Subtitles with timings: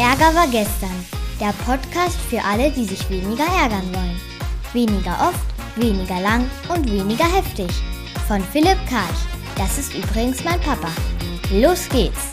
[0.00, 1.04] Ärger war gestern.
[1.38, 4.18] Der Podcast für alle, die sich weniger ärgern wollen.
[4.72, 5.44] Weniger oft,
[5.76, 7.68] weniger lang und weniger heftig.
[8.26, 9.20] Von Philipp Karch.
[9.58, 10.88] Das ist übrigens mein Papa.
[11.52, 12.32] Los geht's!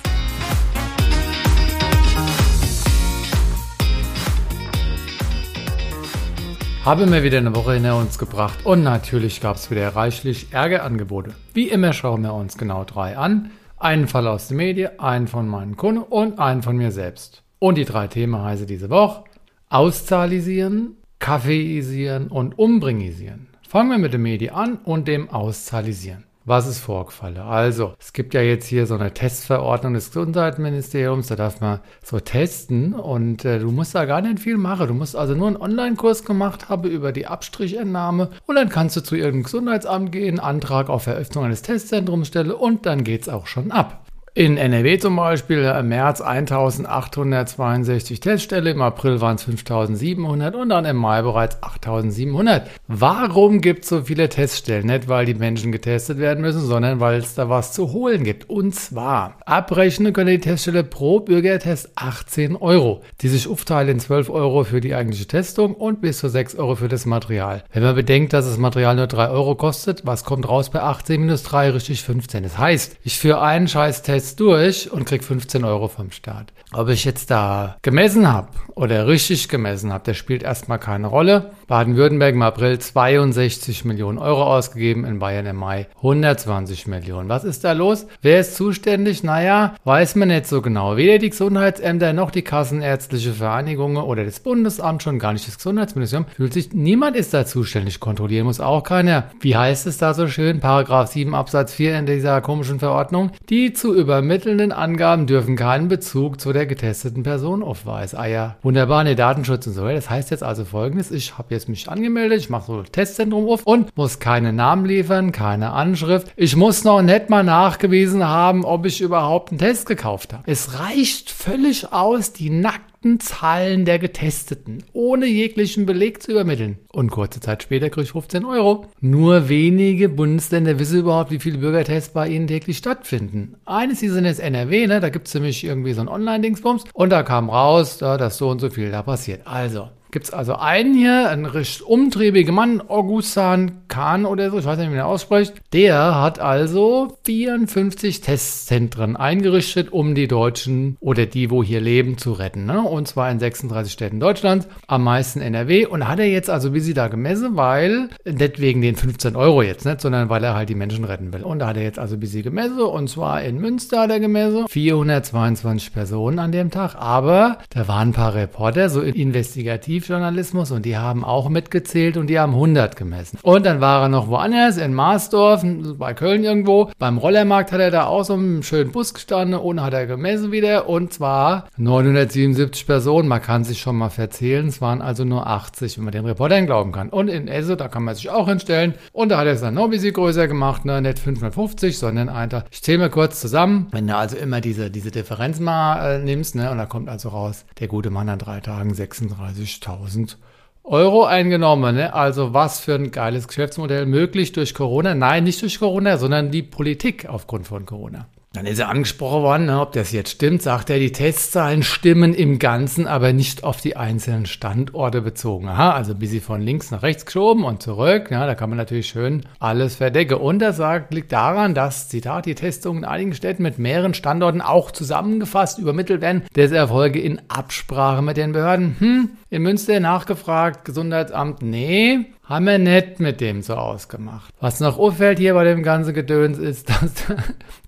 [6.86, 11.36] Habe mir wieder eine Woche hinter uns gebracht und natürlich gab es wieder reichlich Ärgerangebote.
[11.54, 13.52] Wie immer schauen wir uns genau drei an.
[13.76, 17.44] Einen Fall aus den Medien, einen von meinen Kunden und einen von mir selbst.
[17.60, 19.24] Und die drei Themen heißen diese Woche
[19.70, 23.48] Auszahlisieren, Kaffeeisieren und Umbringisieren.
[23.68, 26.24] Fangen wir mit dem Medien an und dem Auszahlisieren.
[26.46, 27.40] Was ist vorgefallen?
[27.40, 32.22] Also, es gibt ja jetzt hier so eine Testverordnung des Gesundheitsministeriums, da darf man so
[32.22, 34.88] testen und äh, du musst da gar nicht viel machen.
[34.88, 39.02] Du musst also nur einen Online-Kurs gemacht haben über die Abstrichentnahme und dann kannst du
[39.02, 43.72] zu irgendeinem Gesundheitsamt gehen, Antrag auf Eröffnung eines Testzentrums stellen und dann geht's auch schon
[43.72, 44.07] ab.
[44.38, 50.86] In NRW zum Beispiel im März 1862 Teststelle, im April waren es 5700 und dann
[50.86, 52.70] im Mai bereits 8700.
[52.88, 54.86] Warum gibt es so viele Teststellen?
[54.86, 58.48] Nicht, weil die Menschen getestet werden müssen, sondern weil es da was zu holen gibt.
[58.48, 64.30] Und zwar, abrechnen können die Teststelle pro Bürgertest 18 Euro, die sich aufteilen in 12
[64.30, 67.64] Euro für die eigentliche Testung und bis zu 6 Euro für das Material.
[67.74, 71.22] Wenn man bedenkt, dass das Material nur 3 Euro kostet, was kommt raus bei 18
[71.22, 71.72] minus 3?
[71.72, 72.44] Richtig 15.
[72.44, 76.52] Das heißt, ich führe einen scheiß Test jetzt durch und krieg 15 Euro vom Staat.
[76.74, 81.52] Ob ich jetzt da gemessen habe oder richtig gemessen habe, das spielt erstmal keine Rolle.
[81.68, 87.28] Baden-Württemberg im April 62 Millionen Euro ausgegeben, in Bayern im Mai 120 Millionen.
[87.28, 88.08] Was ist da los?
[88.22, 89.22] Wer ist zuständig?
[89.24, 90.96] Naja, weiß man nicht so genau.
[90.96, 96.28] Weder die Gesundheitsämter noch die Kassenärztliche Vereinigung oder das Bundesamt, schon gar nicht das Gesundheitsministerium,
[96.34, 98.00] fühlt sich, niemand ist da zuständig.
[98.00, 99.26] Kontrollieren muss auch keiner.
[99.42, 100.62] Wie heißt es da so schön?
[100.62, 103.32] Paragraph 7 Absatz 4 in dieser komischen Verordnung.
[103.50, 108.18] Die zu übermittelnden Angaben dürfen keinen Bezug zu der getesteten Person aufweisen.
[108.18, 109.86] Ah ja, wunderbar, ne Datenschutz und so.
[109.86, 113.64] Das heißt jetzt also folgendes, ich habe mich angemeldet, ich mache so ein Testzentrum auf
[113.64, 116.32] und muss keine Namen liefern, keine Anschrift.
[116.36, 120.44] Ich muss noch nicht mal nachgewiesen haben, ob ich überhaupt einen Test gekauft habe.
[120.46, 126.78] Es reicht völlig aus, die nackten Zahlen der Getesteten ohne jeglichen Beleg zu übermitteln.
[126.92, 128.86] Und kurze Zeit später kriege ich 15 Euro.
[129.00, 133.56] Nur wenige Bundesländer wissen überhaupt, wie viele Bürgertests bei ihnen täglich stattfinden.
[133.66, 135.00] Eines dieser ist NRW, ne?
[135.00, 138.50] da gibt es nämlich irgendwie so ein Online-Dingsbums und da kam raus, da, dass so
[138.50, 139.42] und so viel da passiert.
[139.46, 144.66] Also, gibt es also einen hier, einen recht umtriebigen Mann, Augustan Kahn oder so, ich
[144.66, 145.54] weiß nicht, wie man ausspricht.
[145.74, 152.34] Der hat also 54 Testzentren eingerichtet, um die Deutschen oder die, wo hier leben, zu
[152.34, 152.66] retten.
[152.66, 152.82] Ne?
[152.82, 155.86] Und zwar in 36 Städten Deutschlands, am meisten NRW.
[155.86, 159.62] Und hat er jetzt also wie sie da gemessen, weil, nicht wegen den 15 Euro
[159.62, 161.44] jetzt, nicht, sondern weil er halt die Menschen retten will.
[161.44, 164.20] Und da hat er jetzt also wie sie gemessen, und zwar in Münster hat er
[164.20, 166.96] gemessen, 422 Personen an dem Tag.
[166.96, 172.28] Aber da waren ein paar Reporter, so investigativ Investigativjournalismus und die haben auch mitgezählt und
[172.28, 173.40] die haben 100 gemessen.
[173.42, 175.64] Und dann war er noch woanders, in Marsdorf,
[175.98, 176.92] bei Köln irgendwo.
[177.00, 180.52] Beim Rollermarkt hat er da auch so einen schönen Bus gestanden und hat er gemessen
[180.52, 183.28] wieder und zwar 977 Personen.
[183.28, 186.66] Man kann sich schon mal verzählen, es waren also nur 80, wenn man den Reportern
[186.66, 187.10] glauben kann.
[187.10, 189.74] Und in Esse, da kann man sich auch hinstellen und da hat er es dann
[189.74, 191.02] noch ein bisschen größer gemacht, ne?
[191.02, 195.12] nicht 550, sondern einfach, ich zähle mal kurz zusammen, wenn du also immer diese, diese
[195.12, 196.72] Differenz mal äh, nimmst, ne?
[196.72, 200.38] und da kommt also raus, der gute Mann an drei Tagen 36 1000
[200.84, 201.96] Euro eingenommen.
[201.96, 202.14] Ne?
[202.14, 204.06] Also was für ein geiles Geschäftsmodell.
[204.06, 205.14] Möglich durch Corona?
[205.16, 208.28] Nein, nicht durch Corona, sondern die Politik aufgrund von Corona.
[208.58, 212.34] Dann ist er angesprochen worden, ne, ob das jetzt stimmt, sagt er, die Testzahlen stimmen
[212.34, 215.68] im Ganzen, aber nicht auf die einzelnen Standorte bezogen.
[215.68, 218.78] Aha, also ein bisschen von links nach rechts geschoben und zurück, ja, da kann man
[218.78, 220.40] natürlich schön alles verdecken.
[220.40, 224.62] Und er sagt, liegt daran, dass, Zitat, die Testungen in einigen Städten mit mehreren Standorten
[224.62, 228.96] auch zusammengefasst übermittelt werden, des Erfolge in Absprache mit den Behörden.
[228.98, 234.54] Hm, in Münster nachgefragt, Gesundheitsamt, nee, haben wir nicht mit dem so ausgemacht.
[234.60, 237.04] Was noch auffällt hier bei dem ganzen Gedöns ist, dass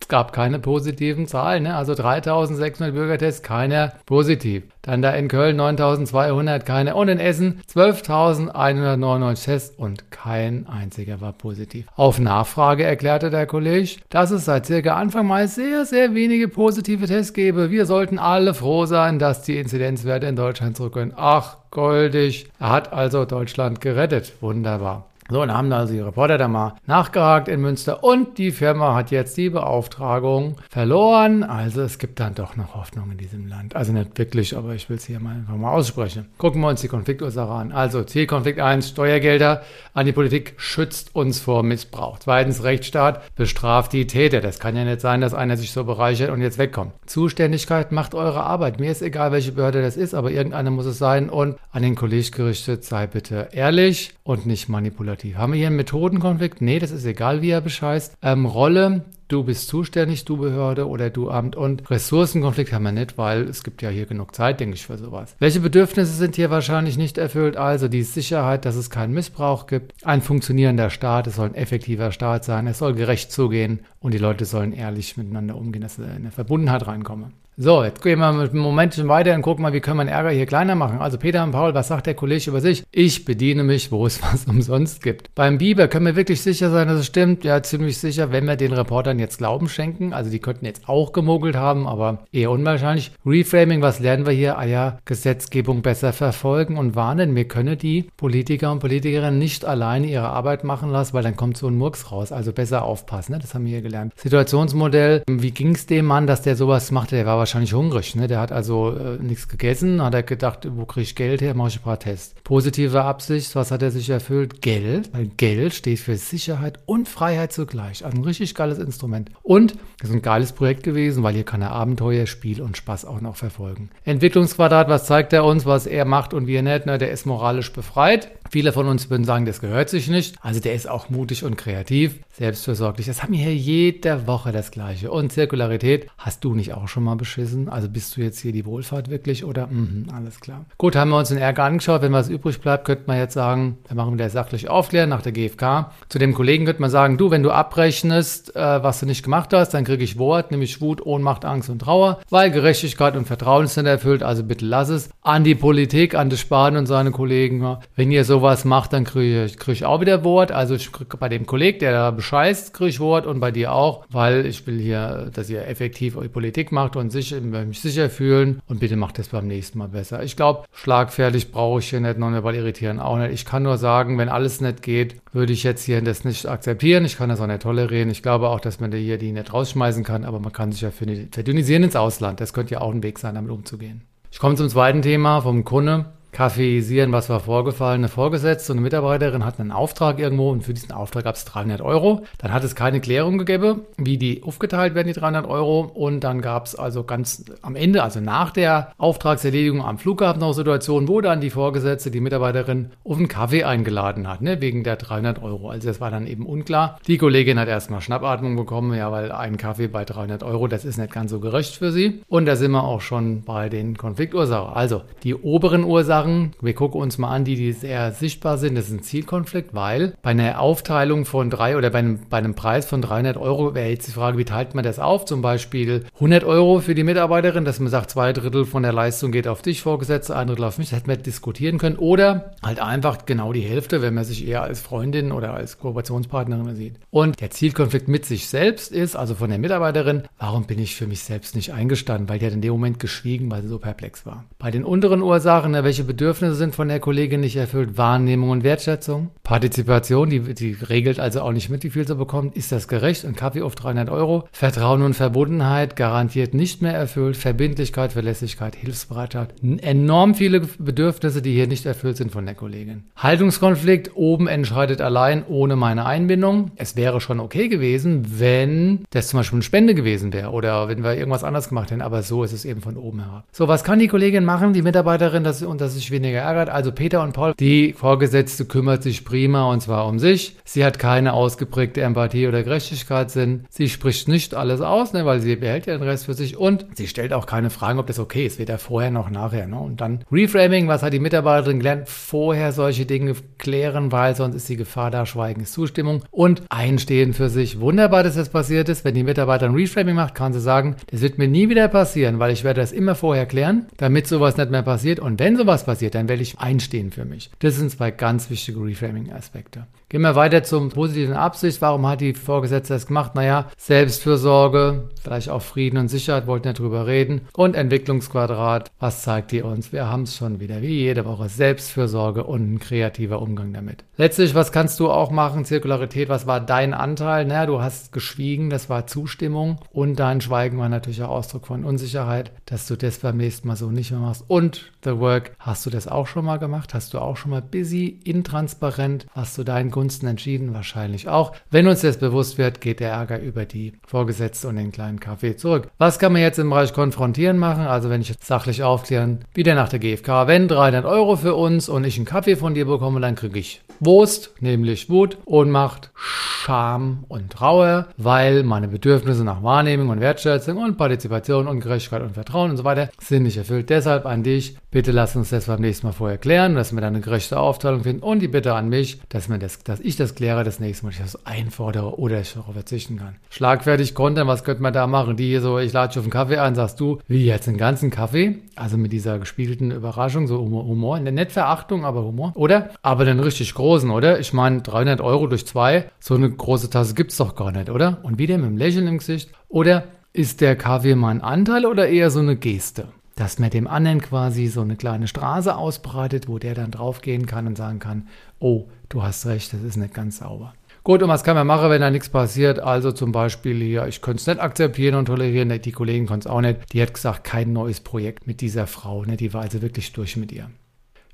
[0.02, 1.64] es gab keine positiven Zahlen.
[1.64, 1.76] Ne?
[1.76, 4.64] Also 3600 Bürgertests, keiner positiv.
[4.82, 6.96] Dann da in Köln 9200, keine.
[6.96, 11.86] Und in Essen 12.199 Tests und kein einziger war positiv.
[11.96, 17.06] Auf Nachfrage erklärte der Kollege, dass es seit circa Anfang Mai sehr, sehr wenige positive
[17.06, 17.72] Tests gebe.
[17.72, 21.14] Wir sollten alle froh sein, dass die Inzidenzwerte in Deutschland zurückgehen.
[21.16, 22.48] Ach, goldig.
[22.60, 24.34] Er hat also Deutschland gerettet.
[24.42, 25.06] Wunderbar.
[25.30, 29.12] So, dann haben also die Reporter da mal nachgehakt in Münster und die Firma hat
[29.12, 31.44] jetzt die Beauftragung verloren.
[31.44, 33.76] Also es gibt dann doch noch Hoffnung in diesem Land.
[33.76, 36.26] Also nicht wirklich, aber ich will es hier mal einfach mal aussprechen.
[36.40, 37.72] Gucken wir uns die Konfliktursache an.
[37.72, 39.62] Also Zielkonflikt 1, Steuergelder
[39.94, 42.18] an die Politik schützt uns vor Missbrauch.
[42.18, 44.42] Zweitens, Rechtsstaat bestraft die Täter.
[44.42, 46.94] Das kann ja nicht sein, dass einer sich so bereichert und jetzt wegkommt.
[47.06, 48.80] Zuständigkeit macht eure Arbeit.
[48.80, 51.30] Mir ist egal, welche Behörde das ist, aber irgendeine muss es sein.
[51.30, 55.19] Und an den Kollegen gerichtet, sei bitte ehrlich und nicht manipulativ.
[55.24, 56.62] Haben wir hier einen Methodenkonflikt?
[56.62, 58.18] Nee, das ist egal, wie er bescheißt.
[58.22, 61.56] Ähm, Rolle, du bist zuständig, du Behörde oder du Amt.
[61.56, 64.98] Und Ressourcenkonflikt haben wir nicht, weil es gibt ja hier genug Zeit, denke ich, für
[64.98, 65.36] sowas.
[65.40, 67.56] Welche Bedürfnisse sind hier wahrscheinlich nicht erfüllt?
[67.56, 72.12] Also die Sicherheit, dass es keinen Missbrauch gibt, ein funktionierender Staat, es soll ein effektiver
[72.12, 76.06] Staat sein, es soll gerecht zugehen und die Leute sollen ehrlich miteinander umgehen, dass in
[76.06, 77.34] eine Verbundenheit reinkommen.
[77.62, 80.14] So, jetzt gehen wir mit einem Momentchen weiter und gucken mal, wie können wir den
[80.14, 81.00] Ärger hier kleiner machen.
[81.02, 82.86] Also Peter und Paul, was sagt der Kollege über sich?
[82.94, 85.36] Ich bediene mich, wo es was umsonst gibt.
[85.36, 87.44] Beim Biber können wir wirklich sicher sein, dass es stimmt.
[87.44, 90.14] Ja, ziemlich sicher, wenn wir den Reportern jetzt Glauben schenken.
[90.14, 93.12] Also die könnten jetzt auch gemogelt haben, aber eher unwahrscheinlich.
[93.26, 94.58] Reframing, was lernen wir hier?
[94.58, 97.36] Ah ja, Gesetzgebung besser verfolgen und warnen.
[97.36, 101.58] Wir können die Politiker und Politikerinnen nicht alleine ihre Arbeit machen lassen, weil dann kommt
[101.58, 102.32] so ein Murks raus.
[102.32, 103.40] Also besser aufpassen, ne?
[103.40, 104.14] das haben wir hier gelernt.
[104.16, 107.18] Situationsmodell, wie ging es dem Mann, dass der sowas machte?
[107.18, 108.16] Der war wahrscheinlich wahrscheinlich hungrig.
[108.16, 108.28] Ne?
[108.28, 111.70] Der hat also äh, nichts gegessen, hat er gedacht, wo kriege ich Geld her, mache
[111.70, 112.36] ich ein paar Tests.
[112.44, 114.62] Positive Absicht, was hat er sich erfüllt?
[114.62, 118.06] Geld, weil Geld steht für Sicherheit und Freiheit zugleich.
[118.06, 119.32] Also ein richtig geiles Instrument.
[119.42, 123.06] Und das ist ein geiles Projekt gewesen, weil hier kann er Abenteuer, Spiel und Spaß
[123.06, 123.90] auch noch verfolgen.
[124.06, 126.86] Entwicklungsquadrat, was zeigt er uns, was er macht und wie er nicht?
[126.86, 127.00] Ne?
[127.00, 128.30] Der ist moralisch befreit.
[128.52, 130.36] Viele von uns würden sagen, das gehört sich nicht.
[130.42, 133.08] Also der ist auch mutig und kreativ, selbstversorglich.
[133.08, 135.12] Das haben wir hier jede Woche das Gleiche.
[135.12, 137.70] Und Zirkularität, hast du nicht auch schon mal beschissen?
[137.70, 139.68] Also bist du jetzt hier die Wohlfahrt wirklich oder?
[139.68, 140.66] Mhm, alles klar.
[140.78, 142.02] Gut, haben wir uns den Ärger angeschaut.
[142.02, 145.32] Wenn was übrig bleibt, könnte man jetzt sagen, wir machen wieder sachlich aufklären nach der
[145.32, 145.92] GfK.
[146.10, 149.54] Zu dem Kollegen könnte man sagen, du, wenn du abrechnest, äh, was du nicht gemacht
[149.54, 153.68] hast, dann kriege ich Wort, nämlich Wut, Ohnmacht, Angst und Trauer, weil Gerechtigkeit und Vertrauen
[153.68, 154.24] sind erfüllt.
[154.24, 155.10] Also bitte lass es.
[155.22, 157.78] An die Politik, an das Spahn und seine Kollegen.
[157.96, 160.52] Wenn ihr so sowas macht, dann kriege ich, krieg ich auch wieder Wort.
[160.52, 163.74] Also ich krieg bei dem Kollegen, der da bescheißt, kriege ich Wort und bei dir
[163.74, 168.10] auch, weil ich will hier, dass ihr effektiv eure Politik macht und sich, mich sicher
[168.10, 170.24] fühlen und bitte macht das beim nächsten Mal besser.
[170.24, 173.34] Ich glaube, schlagfertig brauche ich hier nicht, nonverbal irritieren auch nicht.
[173.34, 177.06] Ich kann nur sagen, wenn alles nicht geht, würde ich jetzt hier das nicht akzeptieren.
[177.06, 178.10] Ich kann das auch nicht tolerieren.
[178.10, 180.92] Ich glaube auch, dass man hier die nicht rausschmeißen kann, aber man kann sich ja
[180.92, 182.40] verdünnisieren ins Ausland.
[182.40, 184.02] Das könnte ja auch ein Weg sein, damit umzugehen.
[184.32, 188.02] Ich komme zum zweiten Thema vom Kunde kaffeisieren, was war vorgefallen.
[188.02, 191.46] Eine Vorgesetzte und eine Mitarbeiterin hatten einen Auftrag irgendwo und für diesen Auftrag gab es
[191.46, 192.24] 300 Euro.
[192.38, 195.82] Dann hat es keine Klärung gegeben, wie die aufgeteilt werden, die 300 Euro.
[195.82, 200.54] Und dann gab es also ganz am Ende, also nach der Auftragserledigung am Flughafen noch
[200.54, 204.96] Situationen, wo dann die Vorgesetzte, die Mitarbeiterin auf einen Kaffee eingeladen hat, ne, wegen der
[204.96, 205.70] 300 Euro.
[205.70, 207.00] Also das war dann eben unklar.
[207.08, 210.98] Die Kollegin hat erstmal Schnappatmung bekommen, ja, weil ein Kaffee bei 300 Euro, das ist
[210.98, 212.22] nicht ganz so gerecht für sie.
[212.28, 214.74] Und da sind wir auch schon bei den Konfliktursachen.
[214.74, 216.54] Also die oberen Ursachen Ursachen.
[216.62, 218.76] Wir gucken uns mal an, die, die sehr sichtbar sind.
[218.76, 222.56] Das ist ein Zielkonflikt, weil bei einer Aufteilung von drei oder bei einem, bei einem
[222.56, 225.26] Preis von 300 Euro wäre jetzt die Frage, wie teilt man das auf?
[225.26, 229.32] Zum Beispiel 100 Euro für die Mitarbeiterin, dass man sagt, zwei Drittel von der Leistung
[229.32, 230.90] geht auf dich, Vorgesetzte, ein Drittel auf mich.
[230.90, 231.98] Das hätten wir diskutieren können.
[231.98, 236.76] Oder halt einfach genau die Hälfte, wenn man sich eher als Freundin oder als Kooperationspartnerin
[236.76, 236.96] sieht.
[237.12, 241.08] Und der Zielkonflikt mit sich selbst ist, also von der Mitarbeiterin, warum bin ich für
[241.08, 242.28] mich selbst nicht eingestanden?
[242.30, 244.46] Weil die hat in dem Moment geschwiegen, weil sie so perplex war.
[244.58, 247.96] Bei den unteren Ursachen, welche Bedürfnisse sind von der Kollegin nicht erfüllt?
[247.96, 249.30] Wahrnehmung und Wertschätzung.
[249.44, 252.58] Partizipation, die, die regelt also auch nicht mit, wie viel sie bekommt.
[252.58, 253.26] Ist das gerecht?
[253.26, 254.48] Ein Kaffee auf 300 Euro.
[254.52, 257.38] Vertrauen und Verbundenheit garantiert nicht mehr erfüllt.
[257.38, 259.52] Verbindlichkeit, Verlässlichkeit, Hilfsbereitschaft.
[259.62, 263.04] Enorm viele Bedürfnisse, die hier nicht erfüllt sind von der Kollegin.
[263.16, 266.72] Haltungskonflikt, oben entscheidet allein ohne meine Einbindung.
[266.76, 271.04] Es wäre schon okay gewesen, wenn das zum Beispiel eine Spende gewesen wäre oder wenn
[271.04, 273.46] wir irgendwas anderes gemacht hätten, aber so ist es eben von oben herab.
[273.52, 276.70] So, was kann die Kollegin machen, die Mitarbeiterin, dass, und dass sich weniger ärgert?
[276.70, 280.58] Also Peter und Paul, die Vorgesetzte kümmert sich prima und zwar um sich.
[280.66, 283.66] Sie hat keine ausgeprägte Empathie oder Gerechtigkeitssinn.
[283.70, 286.86] Sie spricht nicht alles aus, ne, weil sie behält ja den Rest für sich und
[286.94, 289.68] sie stellt auch keine Fragen, ob das okay ist, weder vorher noch nachher.
[289.68, 289.80] Ne?
[289.80, 292.10] Und dann Reframing, was hat die Mitarbeiterin gelernt?
[292.10, 297.34] Vorher solche Dinge klären, weil sonst ist die Gefahr da, Schweigen ist Zustimmung und einstehen
[297.34, 297.80] für sich.
[297.80, 299.06] Wunderbar, dass das passiert ist.
[299.06, 302.40] Wenn die Mitarbeiter ein Reframing macht, kann sie sagen, das wird mir nie wieder passieren,
[302.40, 305.20] weil ich werde das immer vorher klären, damit sowas nicht mehr passiert.
[305.20, 307.50] Und wenn sowas passiert, dann werde ich einstehen für mich.
[307.60, 309.88] Das sind zwei ganz wichtige Reframing-Aspekte.
[310.10, 311.84] Gehen wir weiter zum positiven Absicht.
[311.84, 313.36] Warum hat die Vorgesetzte das gemacht?
[313.36, 317.42] Naja, Selbstfürsorge, vielleicht auch Frieden und Sicherheit, wollten wir drüber reden.
[317.56, 319.94] Und Entwicklungsquadrat, was zeigt die uns?
[319.94, 324.04] Wir haben es schon wieder, wie jede Woche, Selbstfürsorge und ein kreativer Umgang damit.
[324.18, 325.64] Letztlich, was kannst du auch machen?
[325.64, 327.46] Zirkularität, was war dein Anteil?
[327.46, 331.84] Naja, du hast geschwiegen, das war Zustimmung und dein Schweigen war natürlich auch Ausdruck von
[331.84, 334.44] Unsicherheit, dass du das beim nächsten Mal so nicht mehr machst.
[334.48, 336.96] Und The Work, hast du das auch schon mal gemacht?
[336.96, 339.28] Hast du auch schon mal busy, intransparent?
[339.32, 340.74] Hast du deinen Gunsten entschieden?
[340.74, 341.52] Wahrscheinlich auch.
[341.72, 345.58] Wenn uns das bewusst wird, geht der Ärger über die Vorgesetzte und den kleinen Kaffee
[345.58, 345.90] zurück.
[345.98, 347.86] Was kann man jetzt im Bereich Konfrontieren machen?
[347.86, 351.90] Also wenn ich jetzt sachlich aufklären, wieder nach der GfK, wenn 300 Euro für uns
[351.90, 357.26] und ich einen Kaffee von dir bekomme, dann kriege ich Wurst, nämlich Wut, Ohnmacht, Scham
[357.28, 362.72] und Trauer, weil meine Bedürfnisse nach Wahrnehmung und Wertschätzung und Partizipation und Gerechtigkeit und Vertrauen
[362.72, 363.90] und so weiter sind nicht erfüllt.
[363.90, 367.16] Deshalb an dich, bitte lass uns das beim nächsten Mal vorher klären, dass wir dann
[367.16, 370.34] eine gerechte Aufteilung finden und die Bitte an mich, dass, mir das, dass ich das
[370.34, 373.36] kläre das nächste Mal, ich das einfordere oder ich darauf verzichten kann.
[373.50, 375.36] Schlagfertig Content, was könnte man da machen?
[375.36, 377.78] Die hier so, ich lade dich auf einen Kaffee ein, sagst du, wie jetzt einen
[377.78, 378.60] ganzen Kaffee?
[378.76, 382.92] Also mit dieser gespielten Überraschung, so Humor, nicht Verachtung, aber Humor, oder?
[383.02, 384.40] Aber dann richtig groß großen, oder?
[384.40, 387.90] Ich meine, 300 Euro durch zwei, so eine große Tasse gibt es doch gar nicht,
[387.90, 388.20] oder?
[388.22, 389.52] Und wieder mit einem Lächeln im Gesicht.
[389.68, 393.08] Oder ist der Kaffee mein Anteil oder eher so eine Geste?
[393.36, 397.66] Dass man dem anderen quasi so eine kleine Straße ausbreitet, wo der dann draufgehen kann
[397.66, 398.28] und sagen kann,
[398.60, 400.74] oh, du hast recht, das ist nicht ganz sauber.
[401.04, 402.80] Gut, und was kann man machen, wenn da nichts passiert?
[402.80, 406.52] Also zum Beispiel hier, ich könnte es nicht akzeptieren und tolerieren, die Kollegin konnte es
[406.52, 406.94] auch nicht.
[406.94, 409.24] Die hat gesagt, kein neues Projekt mit dieser Frau.
[409.26, 409.38] Ne?
[409.38, 410.70] Die war also wirklich durch mit ihr.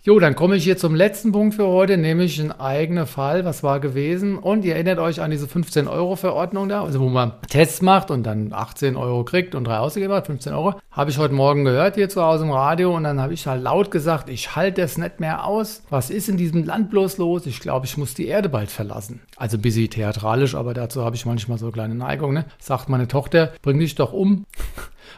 [0.08, 3.44] Jo, dann komme ich hier zum letzten Punkt für heute, nämlich ein eigener Fall.
[3.44, 4.38] Was war gewesen?
[4.38, 8.54] Und ihr erinnert euch an diese 15-Euro-Verordnung da, also wo man Tests macht und dann
[8.54, 10.76] 18 Euro kriegt und drei ausgegeben hat, 15 Euro.
[10.92, 13.64] Habe ich heute Morgen gehört hier zu Hause im Radio und dann habe ich halt
[13.64, 15.82] laut gesagt, ich halte das nicht mehr aus.
[15.90, 17.48] Was ist in diesem Land bloß los?
[17.48, 19.22] Ich glaube, ich muss die Erde bald verlassen.
[19.38, 22.32] Also bisschen theatralisch, aber dazu habe ich manchmal so eine kleine Neigung.
[22.32, 22.46] Ne?
[22.60, 24.46] Sagt meine Tochter, bring dich doch um.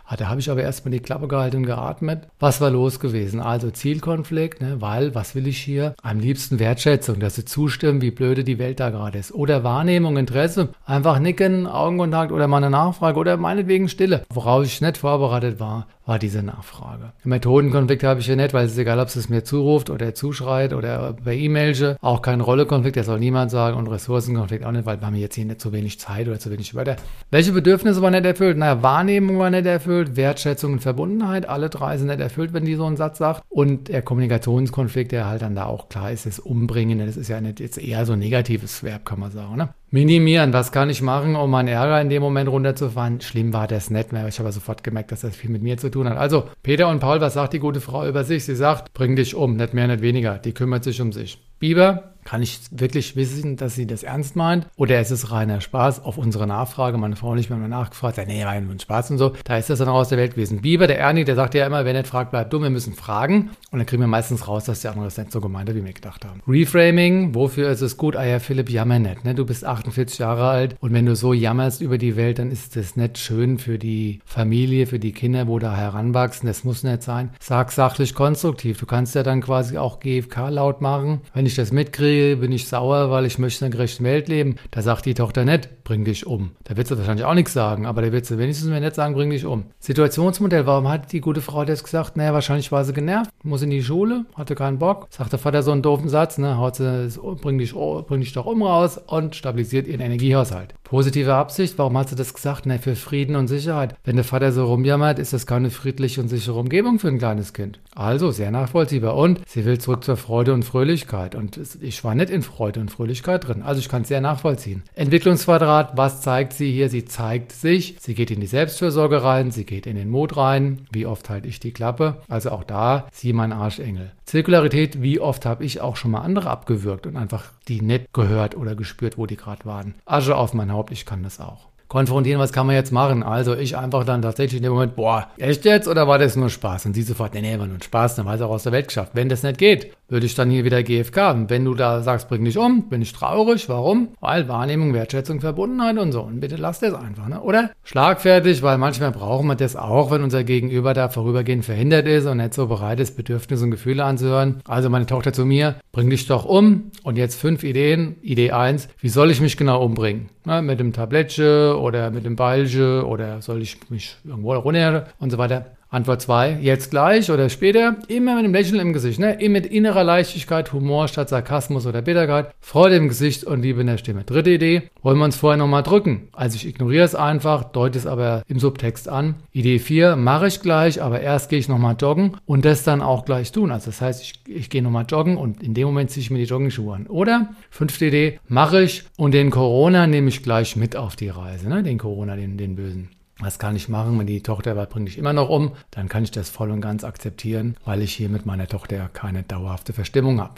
[0.06, 2.28] Ah, da habe ich aber erstmal die Klappe gehalten und geatmet.
[2.40, 3.40] Was war los gewesen?
[3.40, 4.78] Also Zielkonflikt, ne?
[4.80, 5.96] weil was will ich hier?
[6.02, 9.34] Am liebsten Wertschätzung, dass sie zustimmen, wie blöde die Welt da gerade ist.
[9.34, 14.24] Oder Wahrnehmung, Interesse, einfach nicken, Augenkontakt oder mal eine Nachfrage oder meinetwegen Stille.
[14.30, 17.12] Worauf ich nicht vorbereitet war, war diese Nachfrage.
[17.26, 20.74] Methodenkonflikt habe ich hier nicht, weil es ist egal, ob es mir zuruft oder zuschreit
[20.74, 21.98] oder per E-Mail.
[22.02, 25.36] Auch kein Rollekonflikt, der soll niemand sagen und Ressourcenkonflikt auch nicht, weil wir haben jetzt
[25.36, 26.96] hier nicht zu wenig Zeit oder zu wenig Wörter.
[27.30, 28.58] Welche Bedürfnisse waren nicht erfüllt?
[28.58, 32.76] Naja, Wahrnehmung war nicht erfüllt, Wertschätzung und Verbundenheit, alle drei sind nicht erfüllt, wenn die
[32.76, 33.44] so einen Satz sagt.
[33.50, 37.42] Und der Kommunikationskonflikt, der halt dann da auch klar ist, das Umbringen, das ist ja
[37.42, 39.58] nicht jetzt eher so ein negatives Verb, kann man sagen.
[39.58, 39.70] Ne?
[39.90, 43.22] Minimieren, was kann ich machen, um meinen Ärger in dem Moment runterzufahren?
[43.22, 44.28] Schlimm war das nicht mehr.
[44.28, 46.18] Ich habe sofort gemerkt, dass das viel mit mir zu tun hat.
[46.18, 48.44] Also, Peter und Paul, was sagt die gute Frau über sich?
[48.44, 50.40] Sie sagt, bring dich um, nicht mehr, nicht weniger.
[50.40, 51.40] Die kümmert sich um sich.
[51.60, 54.68] Biber, kann ich wirklich wissen, dass sie das ernst meint?
[54.76, 56.04] Oder ist es reiner Spaß?
[56.04, 59.18] Auf unsere Nachfrage, meine Frau nicht mehr nachgefragt, sagt, nee, war nur ein Spaß und
[59.18, 59.32] so.
[59.46, 60.60] Da ist das dann aus der Welt gewesen.
[60.60, 63.52] Biber, der Ernie, der sagt ja immer, wer nicht fragt, bleibt dumm, wir müssen fragen.
[63.72, 65.86] Und dann kriegen wir meistens raus, dass die anderen das nicht so gemeint hat, wie
[65.86, 66.42] wir gedacht haben.
[66.46, 68.18] Reframing, wofür ist es gut?
[68.18, 69.24] Ah ja, Philipp, jammer nicht.
[69.24, 69.34] Ne?
[69.34, 72.76] Du bist 48 Jahre alt und wenn du so jammerst über die Welt, dann ist
[72.76, 76.46] das nicht schön für die Familie, für die Kinder, wo da heranwachsen.
[76.46, 77.30] Das muss nicht sein.
[77.40, 78.78] Sag sachlich konstruktiv.
[78.82, 81.22] Du kannst ja dann quasi auch GFK laut machen.
[81.34, 84.56] Wenn ich das mitkriege, bin ich sauer, weil ich möchte in einer gerechten Welt leben.
[84.72, 86.52] Da sagt die Tochter nicht, bring dich um.
[86.64, 89.14] Da wird sie wahrscheinlich auch nichts sagen, aber da wird sie wenigstens mir nicht sagen,
[89.14, 89.66] bring dich um.
[89.80, 92.18] Situationsmodell, warum hat die gute Frau das gesagt?
[92.18, 95.08] Naja, wahrscheinlich war sie genervt, muss in die Schule, hatte keinen Bock.
[95.10, 97.10] Sagt der Vater so einen doofen Satz, ne, haut sie,
[97.42, 100.74] bring dich, bring dich doch um raus und stabilisiert ihren Energiehaushalt.
[100.88, 102.66] Positive Absicht, warum hat sie das gesagt?
[102.66, 103.96] Na, für Frieden und Sicherheit.
[104.06, 107.52] Wenn der Vater so rumjammert, ist das keine friedliche und sichere Umgebung für ein kleines
[107.52, 107.82] Kind.
[107.94, 109.18] Also sehr nachvollziehbar.
[109.18, 111.36] Und sie will zurück zur Freude und Fröhlichkeit.
[111.36, 113.64] Und ich war nicht in Freude und Fröhlichkeit drin.
[113.64, 114.84] Also ich kann es sehr nachvollziehen.
[114.96, 116.90] Entwicklungsquadrat, was zeigt sie hier?
[116.90, 120.88] Sie zeigt sich, sie geht in die Selbstfürsorge rein, sie geht in den Mut rein.
[120.90, 122.22] Wie oft halte ich die Klappe?
[122.30, 124.14] Also auch da, sie mein Arschengel.
[124.24, 128.56] Zirkularität, wie oft habe ich auch schon mal andere abgewürgt und einfach die nicht gehört
[128.56, 129.96] oder gespürt, wo die gerade waren.
[130.06, 133.24] Asche auf mein Haupt, ich kann das auch konfrontieren, was kann man jetzt machen?
[133.24, 136.50] Also ich einfach dann tatsächlich in dem Moment, boah, echt jetzt oder war das nur
[136.50, 136.86] Spaß?
[136.86, 138.88] Und sie sofort, nee, nee, war nur Spaß, dann war es auch aus der Welt
[138.88, 139.12] geschafft.
[139.14, 141.32] Wenn das nicht geht, würde ich dann hier wieder GFK.
[141.32, 143.68] Und wenn du da sagst, bring dich um, bin ich traurig.
[143.70, 144.10] Warum?
[144.20, 146.22] Weil Wahrnehmung, Wertschätzung, Verbundenheit und so.
[146.22, 147.42] Und bitte lass das einfach, ne?
[147.42, 147.72] Oder?
[147.84, 152.38] Schlagfertig, weil manchmal brauchen wir das auch, wenn unser Gegenüber da vorübergehend verhindert ist und
[152.38, 154.62] nicht so bereit ist, Bedürfnisse und Gefühle anzuhören.
[154.68, 156.92] Also meine Tochter zu mir, bring dich doch um.
[157.04, 158.16] Und jetzt fünf Ideen.
[158.22, 160.30] Idee eins, wie soll ich mich genau umbringen?
[160.46, 165.32] Na, mit dem Tablettchen oder mit dem Ballchen oder soll ich mich irgendwo runter und
[165.32, 165.77] so weiter.
[165.90, 169.34] Antwort 2, jetzt gleich oder später, immer mit einem Lächeln im Gesicht, ne?
[169.42, 173.88] Immer mit innerer Leichtigkeit, Humor statt Sarkasmus oder Bitterkeit, Freude im Gesicht und Liebe in
[173.88, 174.24] der Stimme.
[174.24, 176.28] Dritte Idee, wollen wir uns vorher nochmal drücken.
[176.32, 179.36] Also ich ignoriere es einfach, deute es aber im Subtext an.
[179.52, 183.26] Idee 4, mache ich gleich, aber erst gehe ich nochmal joggen und das dann auch
[183.26, 183.72] gleich tun.
[183.72, 186.38] Also das heißt, ich, ich gehe nochmal joggen und in dem Moment ziehe ich mir
[186.38, 187.08] die Jogging-Schuhe an.
[187.08, 191.70] Oder, fünfte Idee, mache ich und den Corona nehme ich gleich mit auf die Reise,
[191.70, 191.82] ne?
[191.82, 193.10] Den Corona, den, den Bösen.
[193.40, 195.74] Was kann ich machen, wenn die Tochter bringe ich immer noch um?
[195.92, 199.44] Dann kann ich das voll und ganz akzeptieren, weil ich hier mit meiner Tochter keine
[199.44, 200.56] dauerhafte Verstimmung habe.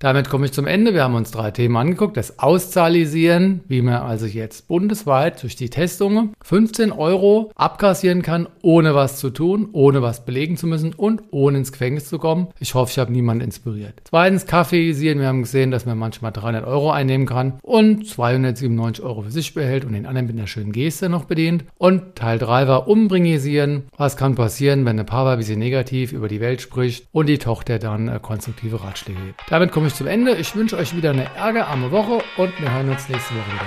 [0.00, 0.94] Damit komme ich zum Ende.
[0.94, 2.16] Wir haben uns drei Themen angeguckt.
[2.16, 8.94] Das Auszahlisieren, wie man also jetzt bundesweit durch die Testungen 15 Euro abkassieren kann, ohne
[8.94, 12.48] was zu tun, ohne was belegen zu müssen und ohne ins Gefängnis zu kommen.
[12.60, 13.94] Ich hoffe, ich habe niemanden inspiriert.
[14.04, 15.18] Zweitens Kaffeeisieren.
[15.18, 19.52] Wir haben gesehen, dass man manchmal 300 Euro einnehmen kann und 297 Euro für sich
[19.52, 21.64] behält und den anderen mit einer schönen Geste noch bedient.
[21.76, 23.84] Und Teil 3 war Umbringisieren.
[23.96, 27.38] Was kann passieren, wenn eine Papa ein bisschen negativ über die Welt spricht und die
[27.38, 29.40] Tochter dann äh, konstruktive Ratschläge gibt.
[29.48, 30.34] Damit komme zum Ende.
[30.36, 33.66] Ich wünsche euch wieder eine ärgerarme Woche und wir hören uns nächste Woche wieder.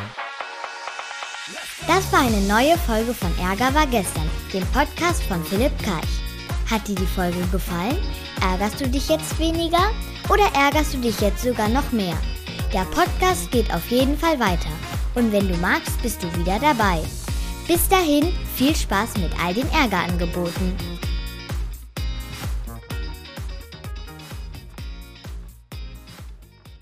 [1.87, 6.21] Das war eine neue Folge von Ärger war gestern, dem Podcast von Philipp Karch.
[6.69, 7.97] Hat dir die Folge gefallen?
[8.41, 9.91] Ärgerst du dich jetzt weniger
[10.29, 12.15] oder ärgerst du dich jetzt sogar noch mehr?
[12.73, 14.69] Der Podcast geht auf jeden Fall weiter
[15.15, 17.01] und wenn du magst, bist du wieder dabei.
[17.67, 20.77] Bis dahin, viel Spaß mit all den Ärgerangeboten.